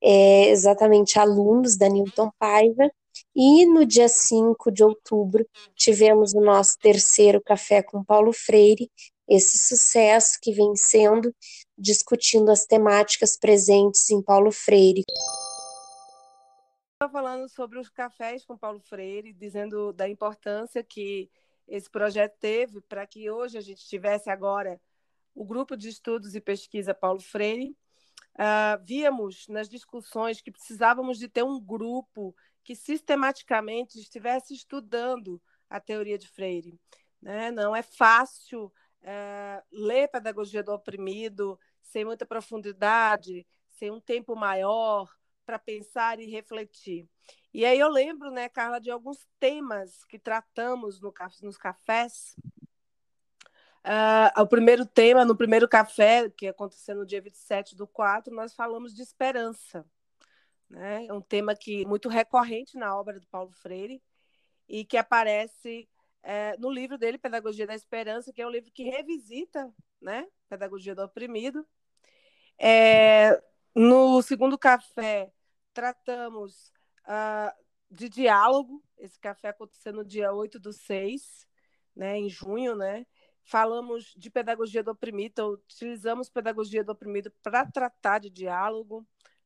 é, 0.02 0.50
exatamente 0.50 1.20
alunos 1.20 1.78
da 1.78 1.90
Newton 1.90 2.32
Paiva, 2.38 2.92
e 3.36 3.66
no 3.66 3.86
dia 3.86 4.08
5 4.08 4.72
de 4.72 4.84
outubro 4.84 5.48
tivemos 5.76 6.34
o 6.34 6.42
nosso 6.42 6.78
terceiro 6.80 7.42
Café 7.42 7.82
com 7.82 8.04
Paulo 8.04 8.34
Freire, 8.34 8.92
esse 9.28 9.58
sucesso 9.58 10.38
que 10.42 10.52
vem 10.52 10.76
sendo 10.76 11.34
discutindo 11.78 12.52
as 12.52 12.66
temáticas 12.66 13.38
presentes 13.38 14.10
em 14.10 14.22
Paulo 14.22 14.52
Freire 14.52 15.04
falando 17.10 17.50
sobre 17.50 17.80
os 17.80 17.90
cafés 17.90 18.46
com 18.46 18.58
Paulo 18.58 18.80
Freire, 18.80 19.34
dizendo 19.34 19.92
da 19.94 20.08
importância 20.08 20.84
que 20.84 21.30
esse 21.68 21.90
projeto 21.90 22.38
teve 22.40 22.82
para 22.82 23.06
que 23.06 23.30
hoje 23.30 23.58
a 23.58 23.62
gente 23.62 23.86
tivesse 23.88 24.30
agora 24.30 24.80
o 25.34 25.46
grupo 25.46 25.76
de 25.76 25.90
estudos 25.90 26.36
e 26.36 26.42
pesquisa 26.42 26.94
Paulo 26.94 27.20
Freire. 27.20 27.76
Uh, 28.34 28.84
víamos 28.84 29.48
nas 29.48 29.70
discussões 29.70 30.42
que 30.42 30.52
precisávamos 30.52 31.18
de 31.18 31.28
ter 31.28 31.44
um 31.44 31.60
grupo 31.60 32.36
que 32.64 32.76
sistematicamente 32.76 34.00
estivesse 34.00 34.54
estudando 34.54 35.42
a 35.70 35.80
teoria 35.80 36.18
de 36.18 36.28
Freire. 36.28 36.80
Né? 37.22 37.52
Não 37.52 37.76
é 37.76 37.82
fácil 37.82 38.66
uh, 38.66 39.64
ler 39.72 40.08
Pedagogia 40.10 40.64
do 40.64 40.72
Oprimido 40.72 41.60
sem 41.82 42.06
muita 42.06 42.26
profundidade, 42.26 43.46
sem 43.68 43.92
um 43.92 44.00
tempo 44.00 44.36
maior, 44.36 45.14
para 45.46 45.60
pensar 45.60 46.20
e 46.20 46.26
refletir. 46.26 47.08
E 47.54 47.66
aí 47.66 47.78
eu 47.78 47.90
lembro, 47.90 48.32
né, 48.32 48.50
Carla, 48.50 48.80
de 48.80 48.90
alguns 48.90 49.28
temas 49.40 50.04
que 50.06 50.18
tratamos 50.18 51.00
no, 51.00 51.14
nos 51.42 51.58
cafés. 51.58 52.36
Uh, 53.86 54.42
o 54.42 54.48
primeiro 54.48 54.86
tema, 54.86 55.26
no 55.26 55.36
primeiro 55.36 55.68
café, 55.68 56.30
que 56.30 56.48
aconteceu 56.48 56.96
no 56.96 57.06
dia 57.06 57.22
27 57.22 57.76
do 57.76 57.86
4, 57.86 58.34
nós 58.34 58.56
falamos 58.56 58.96
de 58.96 59.02
esperança. 59.02 59.86
Né? 60.70 61.06
É 61.08 61.14
um 61.14 61.22
tema 61.22 61.56
que 61.56 61.86
muito 61.86 62.10
recorrente 62.10 62.78
na 62.78 62.98
obra 62.98 63.20
do 63.20 63.28
Paulo 63.28 63.52
Freire 63.52 64.02
e 64.68 64.86
que 64.86 64.98
aparece 64.98 65.88
é, 66.24 66.56
no 66.58 66.70
livro 66.70 66.98
dele, 66.98 67.18
Pedagogia 67.18 67.68
da 67.68 67.76
Esperança, 67.76 68.32
que 68.32 68.42
é 68.42 68.48
um 68.48 68.50
livro 68.50 68.72
que 68.72 68.84
revisita 68.84 69.72
né, 70.02 70.28
Pedagogia 70.50 70.96
do 70.96 71.04
Oprimido. 71.04 71.68
É, 72.58 73.42
no 73.76 74.22
segundo 74.22 74.58
café, 74.58 75.32
tratamos 75.74 76.72
uh, 77.06 77.54
de 77.90 78.08
diálogo. 78.08 78.84
Esse 78.98 79.20
café 79.20 79.50
aconteceu 79.50 79.92
no 79.92 80.06
dia 80.06 80.32
8 80.32 80.60
do 80.60 80.72
6, 80.72 81.46
né, 81.96 82.18
em 82.18 82.30
junho, 82.30 82.76
né? 82.76 83.06
Falamos 83.46 84.14
de 84.16 84.30
pedagogia 84.30 84.82
do 84.82 84.92
oprimido, 84.92 85.32
então, 85.32 85.50
utilizamos 85.52 86.30
pedagogia 86.30 86.84
do 86.84 86.94
oprimido 86.94 87.30
para 87.44 87.66
tratar 87.66 88.20
de 88.20 88.30
diálogo. 88.30 89.06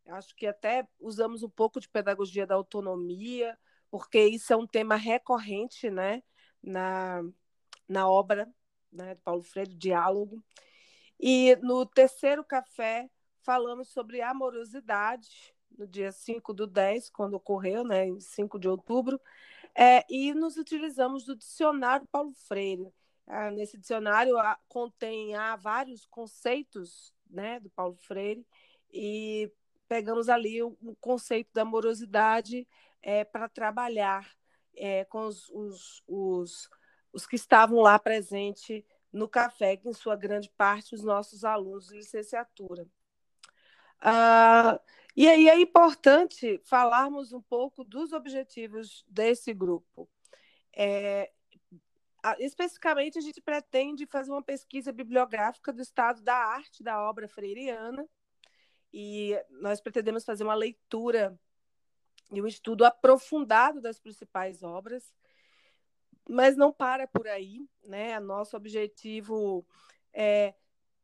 Acho 0.10 0.36
que 0.36 0.48
até 0.48 0.88
usamos 1.00 1.44
um 1.44 1.50
pouco 1.50 1.80
de 1.80 1.90
pedagogia 1.90 2.46
da 2.48 2.56
autonomia, 2.56 3.58
porque 3.90 4.26
isso 4.26 4.54
é 4.54 4.56
um 4.56 4.68
tema 4.68 4.96
recorrente 4.96 5.90
né, 5.90 6.24
na, 6.62 7.22
na 7.88 8.10
obra 8.10 8.50
né, 8.92 9.16
de 9.16 9.22
Paulo 9.22 9.44
Freire, 9.44 9.74
diálogo. 9.74 10.44
E 11.20 11.56
no 11.62 11.86
terceiro 11.86 12.44
café, 12.44 13.10
falamos 13.42 13.90
sobre 13.90 14.22
amorosidade, 14.22 15.56
no 15.78 15.88
dia 15.88 16.12
5 16.12 16.54
do 16.54 16.68
10, 16.68 17.10
quando 17.10 17.36
ocorreu, 17.36 17.84
né, 17.84 18.06
em 18.06 18.20
5 18.20 18.60
de 18.60 18.68
outubro, 18.68 19.20
é, 19.76 20.06
e 20.10 20.34
nos 20.34 20.58
utilizamos 20.58 21.26
do 21.26 21.36
dicionário 21.36 22.08
Paulo 22.12 22.34
Freire. 22.34 22.92
Ah, 23.28 23.52
nesse 23.52 23.78
dicionário 23.78 24.38
ah, 24.38 24.58
contém 24.68 25.36
ah, 25.36 25.56
vários 25.56 26.06
conceitos 26.06 27.14
né, 27.30 27.60
do 27.60 27.70
Paulo 27.70 27.96
Freire, 27.96 28.46
e 28.92 29.52
pegamos 29.88 30.30
ali 30.30 30.62
o, 30.62 30.76
conceito 31.00 31.50
da 31.54 31.62
amorosidade 31.62 32.68
é, 33.02 33.24
para 33.24 33.50
trabalhar 33.50 34.30
é, 34.76 35.06
com 35.06 35.26
os, 35.26 35.50
os, 35.50 36.04
os, 36.08 36.70
os 37.14 37.26
que 37.26 37.36
estavam 37.36 37.80
lá 37.80 37.98
presentes 37.98 38.84
no 39.12 39.28
café, 39.28 39.78
que 39.78 39.88
em 39.88 39.94
sua 39.94 40.16
grande 40.16 40.50
parte 40.50 40.94
os 40.94 41.04
nossos 41.04 41.44
alunos 41.44 41.88
de 41.88 41.96
licenciatura. 41.96 42.88
Ah, 44.00 44.80
e 45.16 45.28
aí 45.28 45.50
é 45.50 45.60
importante 45.60 46.62
falarmos 46.64 47.34
um 47.34 47.42
pouco 47.42 47.84
dos 47.84 48.14
objetivos 48.14 49.04
desse 49.08 49.54
grupo. 49.54 50.08
É, 50.76 51.32
especificamente, 52.40 53.18
a 53.18 53.22
gente 53.22 53.42
pretende 53.42 54.06
fazer 54.06 54.32
uma 54.32 54.44
pesquisa 54.44 54.92
bibliográfica 54.92 55.74
do 55.74 55.82
estado 55.82 56.22
da 56.22 56.36
arte 56.36 56.84
da 56.84 57.02
obra 57.02 57.28
freiriana, 57.28 58.08
e 58.94 59.40
nós 59.50 59.82
pretendemos 59.82 60.24
fazer 60.24 60.44
uma 60.44 60.56
leitura 60.56 61.38
e 62.32 62.42
um 62.42 62.48
estudo 62.48 62.86
aprofundado 62.86 63.82
das 63.82 64.00
principais 64.00 64.64
obras, 64.64 65.14
mas 66.30 66.58
não 66.58 66.74
para 66.74 67.08
por 67.08 67.28
aí, 67.28 67.68
né? 67.84 68.20
Nosso 68.20 68.58
objetivo 68.58 69.66
é, 70.14 70.54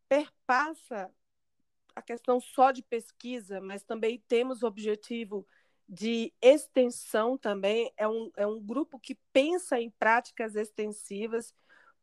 perpassa 0.09 1.09
a 1.95 2.01
questão 2.01 2.39
só 2.39 2.71
de 2.71 2.81
pesquisa, 2.81 3.61
mas 3.61 3.83
também 3.83 4.21
temos 4.27 4.63
o 4.63 4.67
objetivo 4.67 5.47
de 5.87 6.33
extensão 6.41 7.37
também. 7.37 7.93
É 7.95 8.07
um, 8.07 8.31
é 8.35 8.47
um 8.47 8.59
grupo 8.59 8.99
que 8.99 9.15
pensa 9.31 9.79
em 9.79 9.89
práticas 9.91 10.55
extensivas, 10.55 11.53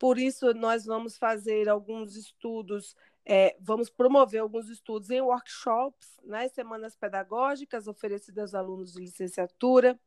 por 0.01 0.19
isso 0.19 0.55
nós 0.55 0.87
vamos 0.87 1.19
fazer 1.19 1.69
alguns 1.69 2.17
estudos, 2.17 2.97
é, 3.23 3.55
vamos 3.61 3.91
promover 3.91 4.41
alguns 4.41 4.71
estudos 4.71 5.11
em 5.11 5.21
workshops, 5.21 6.17
nas 6.25 6.45
né, 6.45 6.49
semanas 6.49 6.97
pedagógicas 6.97 7.87
oferecidas 7.87 8.55
aos 8.55 8.65
alunos 8.65 8.95
de 8.95 9.01
licenciatura. 9.01 10.01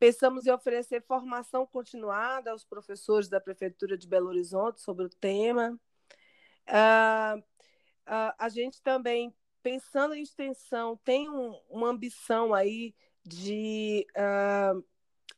Pensamos 0.00 0.46
em 0.46 0.50
oferecer 0.50 1.00
formação 1.04 1.64
continuada 1.64 2.50
aos 2.50 2.64
professores 2.64 3.28
da 3.28 3.40
Prefeitura 3.40 3.96
de 3.96 4.08
Belo 4.08 4.26
Horizonte 4.26 4.80
sobre 4.80 5.04
o 5.06 5.08
tema. 5.08 5.78
Uh, 6.66 7.38
uh, 7.38 8.34
a 8.36 8.48
gente 8.48 8.82
também, 8.82 9.32
pensando 9.62 10.12
em 10.14 10.22
extensão, 10.22 10.96
tem 11.04 11.30
um, 11.30 11.56
uma 11.68 11.88
ambição 11.88 12.52
aí 12.52 12.96
de 13.24 14.04
uh, 14.16 14.84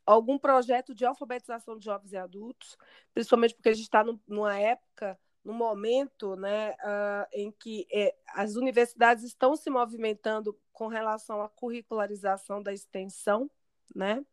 algum 0.05 0.37
projeto 0.37 0.93
de 0.93 1.05
alfabetização 1.05 1.77
de 1.77 1.85
jovens 1.85 2.13
e 2.13 2.17
adultos, 2.17 2.77
principalmente 3.13 3.55
porque 3.55 3.69
a 3.69 3.73
gente 3.73 3.85
está 3.85 4.03
numa 4.27 4.57
época 4.57 5.17
no 5.43 5.53
momento 5.53 6.35
né, 6.35 6.71
uh, 6.71 7.27
em 7.33 7.51
que 7.51 7.85
é, 7.91 8.15
as 8.27 8.55
universidades 8.55 9.23
estão 9.23 9.55
se 9.55 9.69
movimentando 9.69 10.57
com 10.71 10.87
relação 10.87 11.41
à 11.41 11.49
curricularização 11.49 12.63
da 12.63 12.73
extensão, 12.73 13.51
né? 13.93 14.25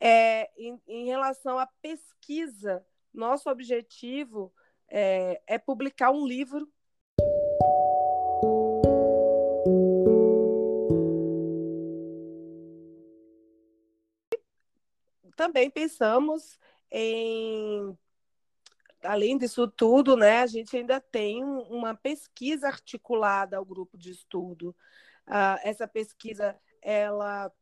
É, 0.00 0.50
em, 0.58 0.80
em, 0.88 1.06
relação 1.06 1.56
à 1.56 1.66
pesquisa, 1.80 2.84
nosso 3.12 3.48
objetivo 3.48 4.52
é, 4.88 5.40
é 5.46 5.56
publicar 5.56 6.10
um 6.10 6.26
livro. 6.26 6.68
Também 15.36 15.70
pensamos 15.70 16.58
em 16.90 17.96
além 19.02 19.36
disso 19.36 19.68
tudo, 19.68 20.16
né, 20.16 20.40
a 20.40 20.46
gente 20.46 20.74
ainda 20.76 20.98
tem 20.98 21.44
uma 21.44 21.94
pesquisa 21.94 22.68
articulada 22.68 23.58
ao 23.58 23.64
grupo 23.64 23.98
de 23.98 24.10
estudo. 24.10 24.74
Uh, 25.26 25.60
essa 25.62 25.86
pesquisa, 25.86 26.58
ela 26.80 27.52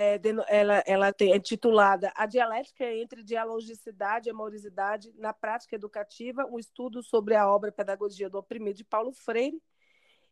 é, 0.00 0.18
ela, 0.48 0.82
ela 0.86 1.12
tem, 1.12 1.32
é 1.34 1.38
titulada 1.38 2.10
A 2.16 2.24
Dialética 2.24 2.90
entre 2.90 3.22
Dialogicidade 3.22 4.28
e 4.28 4.30
Amorosidade 4.30 5.12
na 5.18 5.32
Prática 5.34 5.76
Educativa, 5.76 6.46
um 6.46 6.58
estudo 6.58 7.02
sobre 7.02 7.34
a 7.34 7.46
obra 7.46 7.70
Pedagogia 7.70 8.30
do 8.30 8.38
Oprimido 8.38 8.78
de 8.78 8.84
Paulo 8.84 9.12
Freire. 9.12 9.62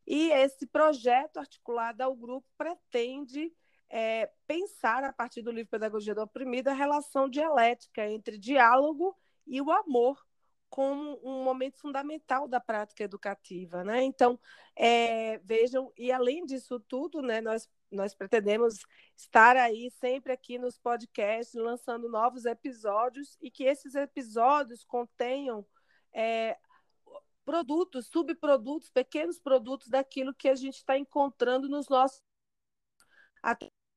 E 0.06 0.30
esse 0.30 0.66
projeto 0.66 1.36
articulado 1.36 2.02
ao 2.02 2.16
grupo 2.16 2.46
pretende 2.56 3.52
é, 3.90 4.30
pensar, 4.46 5.04
a 5.04 5.12
partir 5.12 5.42
do 5.42 5.50
livro 5.50 5.70
Pedagogia 5.70 6.14
do 6.14 6.22
Oprimido, 6.22 6.68
a 6.68 6.74
relação 6.74 7.28
dialética 7.28 8.06
entre 8.08 8.38
diálogo 8.38 9.16
e 9.46 9.60
o 9.60 9.70
amor 9.70 10.22
como 10.68 11.18
um 11.22 11.42
momento 11.42 11.78
fundamental 11.78 12.46
da 12.46 12.60
prática 12.60 13.02
educativa, 13.02 13.82
né? 13.82 14.02
Então, 14.02 14.38
é, 14.76 15.38
vejam, 15.38 15.90
e 15.96 16.12
além 16.12 16.44
disso 16.44 16.78
tudo, 16.80 17.22
né, 17.22 17.40
nós, 17.40 17.68
nós 17.90 18.14
pretendemos 18.14 18.80
estar 19.16 19.56
aí 19.56 19.90
sempre 19.98 20.32
aqui 20.32 20.58
nos 20.58 20.78
podcasts, 20.78 21.54
lançando 21.54 22.08
novos 22.08 22.44
episódios, 22.44 23.36
e 23.40 23.50
que 23.50 23.64
esses 23.64 23.94
episódios 23.94 24.84
contenham 24.84 25.66
é, 26.12 26.56
produtos, 27.44 28.08
subprodutos, 28.08 28.90
pequenos 28.90 29.38
produtos 29.38 29.88
daquilo 29.88 30.34
que 30.34 30.50
a 30.50 30.54
gente 30.54 30.76
está 30.76 30.98
encontrando 30.98 31.66
nos 31.66 31.88
nossos 31.88 32.22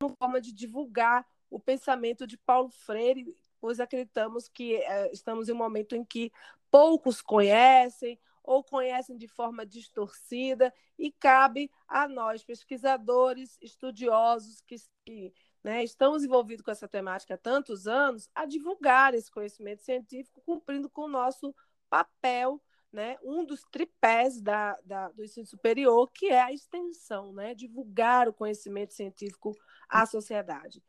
uma 0.06 0.16
forma 0.16 0.42
de 0.42 0.52
divulgar 0.52 1.26
o 1.50 1.60
pensamento 1.60 2.26
de 2.26 2.38
Paulo 2.38 2.70
Freire, 2.70 3.36
pois 3.60 3.80
acreditamos 3.80 4.48
que 4.48 4.76
é, 4.76 5.12
estamos 5.12 5.50
em 5.50 5.54
um 5.54 5.58
momento 5.58 5.96
em 5.96 6.04
que 6.04 6.32
poucos 6.70 7.22
conhecem 7.22 8.20
ou 8.44 8.64
conhecem 8.64 9.18
de 9.18 9.28
forma 9.28 9.66
distorcida 9.66 10.74
e 10.98 11.12
cabe 11.12 11.70
a 11.88 12.08
nós, 12.08 12.44
pesquisadores, 12.44 13.58
estudiosos 13.62 14.62
que, 14.62 14.76
que 15.06 15.34
né, 15.64 15.84
estamos 15.84 16.24
envolvidos 16.24 16.64
com 16.64 16.72
essa 16.72 16.88
temática 16.88 17.36
há 17.36 17.38
tantos 17.38 17.88
anos, 17.88 18.30
a 18.34 18.46
divulgar 18.46 19.14
esse 19.14 19.30
conhecimento 19.30 19.84
científico, 19.84 20.42
cumprindo 20.42 20.90
com 20.90 21.04
o 21.04 21.10
nosso 21.10 21.54
papel, 21.90 22.62
né, 22.92 23.18
um 23.24 23.46
dos 23.46 23.64
tripés 23.72 24.42
da, 24.42 24.76
da, 24.84 25.10
do 25.10 25.24
ensino 25.24 25.46
superior, 25.46 26.10
que 26.14 26.28
é 26.28 26.42
a 26.42 26.52
extensão, 26.52 27.32
né, 27.34 27.56
divulgar 27.56 28.28
o 28.28 28.34
conhecimento 28.34 28.94
científico 28.94 29.56
à 29.90 30.06
sociedade. 30.06 30.82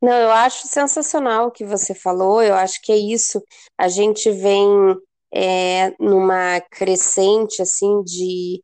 Não, 0.00 0.12
eu 0.12 0.32
acho 0.32 0.66
sensacional 0.66 1.46
o 1.46 1.50
que 1.52 1.64
você 1.64 1.94
falou, 1.94 2.42
eu 2.42 2.54
acho 2.56 2.80
que 2.82 2.90
é 2.90 2.96
isso. 2.96 3.40
A 3.78 3.86
gente 3.86 4.28
vem 4.32 4.68
é, 5.32 5.94
numa 6.00 6.60
crescente, 6.60 7.62
assim, 7.62 8.02
de, 8.02 8.60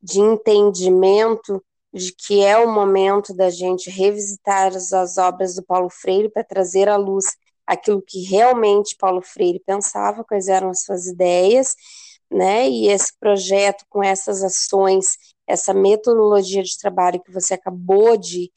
de 0.00 0.20
entendimento 0.20 1.60
de 1.96 2.12
que 2.12 2.44
é 2.44 2.58
o 2.58 2.70
momento 2.70 3.34
da 3.34 3.48
gente 3.48 3.88
revisitar 3.88 4.68
as, 4.76 4.92
as 4.92 5.16
obras 5.16 5.54
do 5.54 5.62
Paulo 5.62 5.88
Freire 5.88 6.28
para 6.28 6.44
trazer 6.44 6.90
à 6.90 6.96
luz 6.96 7.24
aquilo 7.66 8.02
que 8.02 8.22
realmente 8.22 8.96
Paulo 8.98 9.22
Freire 9.22 9.62
pensava, 9.64 10.22
quais 10.22 10.46
eram 10.46 10.68
as 10.68 10.82
suas 10.82 11.06
ideias, 11.06 11.74
né? 12.30 12.68
E 12.68 12.88
esse 12.88 13.12
projeto 13.18 13.84
com 13.88 14.04
essas 14.04 14.42
ações, 14.42 15.16
essa 15.46 15.72
metodologia 15.72 16.62
de 16.62 16.76
trabalho 16.78 17.22
que 17.22 17.32
você 17.32 17.54
acabou 17.54 18.16
de, 18.16 18.52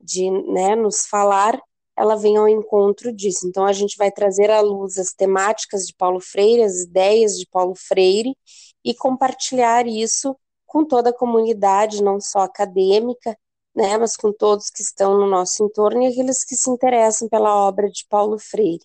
de 0.00 0.28
né, 0.52 0.74
nos 0.74 1.06
falar, 1.06 1.60
ela 1.96 2.16
vem 2.16 2.36
ao 2.36 2.48
encontro 2.48 3.12
disso. 3.12 3.46
Então, 3.46 3.64
a 3.66 3.72
gente 3.72 3.96
vai 3.96 4.10
trazer 4.10 4.50
à 4.50 4.60
luz 4.60 4.98
as 4.98 5.12
temáticas 5.12 5.86
de 5.86 5.94
Paulo 5.94 6.20
Freire, 6.20 6.62
as 6.64 6.80
ideias 6.80 7.38
de 7.38 7.46
Paulo 7.46 7.74
Freire, 7.76 8.36
e 8.84 8.94
compartilhar 8.94 9.86
isso 9.86 10.36
com 10.70 10.84
toda 10.84 11.10
a 11.10 11.12
comunidade, 11.12 12.00
não 12.00 12.20
só 12.20 12.42
acadêmica, 12.42 13.36
né, 13.74 13.98
mas 13.98 14.16
com 14.16 14.32
todos 14.32 14.70
que 14.70 14.82
estão 14.82 15.18
no 15.18 15.26
nosso 15.26 15.64
entorno 15.64 16.00
e 16.04 16.06
aqueles 16.06 16.44
que 16.44 16.54
se 16.54 16.70
interessam 16.70 17.28
pela 17.28 17.56
obra 17.56 17.90
de 17.90 18.06
Paulo 18.08 18.38
Freire. 18.38 18.84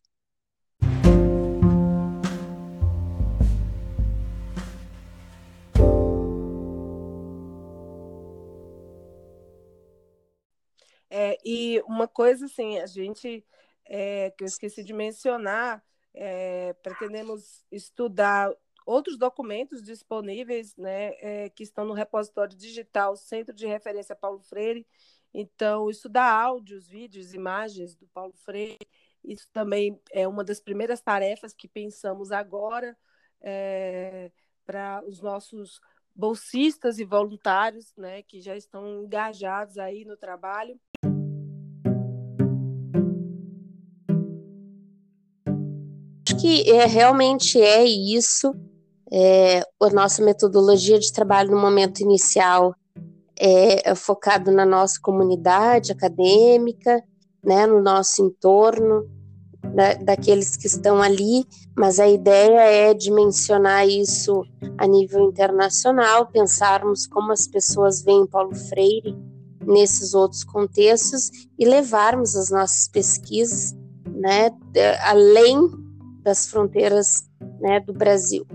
É, 11.08 11.38
e 11.46 11.84
uma 11.88 12.08
coisa 12.08 12.48
assim, 12.48 12.80
a 12.80 12.88
gente, 12.88 13.46
é, 13.86 14.32
que 14.32 14.44
eu 14.44 14.48
esqueci 14.48 14.84
de 14.84 14.92
mencionar, 14.92 15.84
é, 16.16 16.74
pretendemos 16.82 17.64
estudar 17.72 18.52
outros 18.86 19.18
documentos 19.18 19.82
disponíveis, 19.82 20.76
né, 20.78 21.14
é, 21.20 21.50
que 21.50 21.64
estão 21.64 21.86
no 21.86 21.94
repositório 21.94 22.56
digital 22.56 23.16
Centro 23.16 23.56
de 23.56 23.66
Referência 23.66 24.16
Paulo 24.16 24.40
Freire. 24.40 24.86
Então, 25.34 25.90
estudar 25.90 26.32
áudios, 26.32 26.88
vídeos, 26.88 27.34
imagens 27.34 27.96
do 27.96 28.08
Paulo 28.08 28.34
Freire, 28.34 28.78
isso 29.24 29.48
também 29.52 30.00
é 30.12 30.28
uma 30.28 30.44
das 30.44 30.60
primeiras 30.60 31.02
tarefas 31.02 31.54
que 31.54 31.68
pensamos 31.68 32.32
agora 32.32 32.96
é, 33.42 34.32
para 34.66 35.04
os 35.06 35.20
nossos 35.22 35.82
bolsistas 36.16 37.00
e 37.00 37.04
voluntários, 37.04 37.94
né, 37.98 38.22
que 38.22 38.40
já 38.40 38.56
estão 38.56 39.04
engajados 39.04 39.78
aí 39.78 40.06
no 40.06 40.16
trabalho. 40.16 40.80
que 46.46 46.70
é, 46.70 46.86
realmente 46.86 47.60
é 47.60 47.84
isso. 47.84 48.54
É, 49.18 49.62
a 49.82 49.90
nossa 49.92 50.22
metodologia 50.22 51.00
de 51.00 51.10
trabalho 51.14 51.52
no 51.52 51.62
momento 51.62 52.02
inicial 52.02 52.76
é, 53.40 53.92
é 53.92 53.96
focado 53.96 54.52
na 54.52 54.66
nossa 54.66 55.00
comunidade 55.02 55.94
acadêmica, 55.94 57.02
né, 57.42 57.66
no 57.66 57.82
nosso 57.82 58.26
entorno, 58.26 59.10
da, 59.74 59.94
daqueles 59.94 60.58
que 60.58 60.68
estão 60.68 61.02
ali, 61.02 61.46
mas 61.78 61.98
a 61.98 62.08
ideia 62.10 62.60
é 62.60 62.94
dimensionar 62.94 63.88
isso 63.88 64.44
a 64.78 64.86
nível 64.86 65.22
internacional, 65.22 66.28
pensarmos 66.28 67.08
como 67.08 67.32
as 67.32 67.48
pessoas 67.48 68.02
veem 68.02 68.28
Paulo 68.28 68.54
Freire 68.54 69.16
nesses 69.66 70.14
outros 70.14 70.44
contextos 70.44 71.32
e 71.58 71.66
levarmos 71.66 72.36
as 72.36 72.50
nossas 72.50 72.90
pesquisas 72.90 73.74
né, 74.06 74.50
além 75.04 75.58
das 76.22 76.48
fronteiras 76.48 77.24
né, 77.60 77.80
do 77.80 77.94
Brasil. 77.94 78.46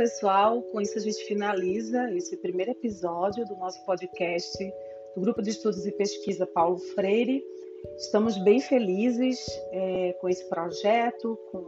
Pessoal, 0.00 0.62
com 0.62 0.80
isso 0.80 0.96
a 0.96 1.00
gente 1.02 1.22
finaliza 1.26 2.10
esse 2.12 2.34
primeiro 2.38 2.70
episódio 2.70 3.44
do 3.44 3.54
nosso 3.56 3.84
podcast 3.84 4.56
do 5.14 5.20
Grupo 5.20 5.42
de 5.42 5.50
Estudos 5.50 5.84
e 5.84 5.92
Pesquisa 5.92 6.46
Paulo 6.46 6.78
Freire. 6.94 7.44
Estamos 7.98 8.42
bem 8.42 8.60
felizes 8.60 9.38
é, 9.70 10.16
com 10.18 10.26
esse 10.26 10.48
projeto, 10.48 11.38
com 11.52 11.62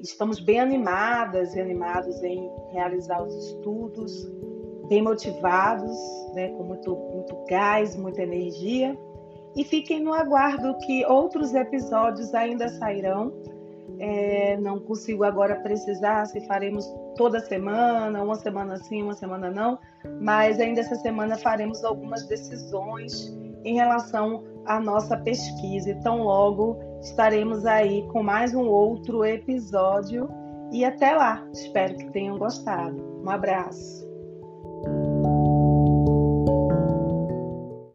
estamos 0.00 0.40
bem 0.40 0.58
animadas 0.58 1.54
e 1.54 1.60
animados 1.60 2.20
em 2.24 2.50
realizar 2.72 3.22
os 3.22 3.32
estudos, 3.32 4.28
bem 4.88 5.02
motivados, 5.02 5.96
né, 6.34 6.48
com 6.48 6.64
muito, 6.64 6.96
muito 6.96 7.36
gás, 7.48 7.94
muita 7.94 8.22
energia. 8.22 8.98
E 9.54 9.62
fiquem 9.62 10.02
no 10.02 10.12
aguardo 10.12 10.76
que 10.78 11.06
outros 11.06 11.54
episódios 11.54 12.34
ainda 12.34 12.68
sairão. 12.68 13.32
É, 13.98 14.56
não 14.58 14.78
consigo 14.78 15.24
agora 15.24 15.56
precisar 15.56 16.26
se 16.26 16.40
faremos 16.46 16.84
toda 17.16 17.40
semana, 17.40 18.22
uma 18.22 18.34
semana 18.34 18.76
sim, 18.76 19.02
uma 19.02 19.14
semana 19.14 19.50
não, 19.50 19.78
mas 20.20 20.58
ainda 20.58 20.80
essa 20.80 20.96
semana 20.96 21.36
faremos 21.36 21.84
algumas 21.84 22.26
decisões 22.26 23.32
em 23.64 23.74
relação 23.74 24.44
a 24.66 24.80
nossa 24.80 25.16
pesquisa. 25.16 25.90
E 25.90 26.00
tão 26.00 26.22
logo 26.22 26.78
estaremos 27.00 27.64
aí 27.66 28.06
com 28.08 28.22
mais 28.22 28.54
um 28.54 28.66
outro 28.66 29.24
episódio. 29.24 30.28
E 30.72 30.84
até 30.84 31.14
lá. 31.14 31.46
Espero 31.52 31.96
que 31.96 32.10
tenham 32.10 32.38
gostado. 32.38 33.20
Um 33.22 33.30
abraço. 33.30 34.13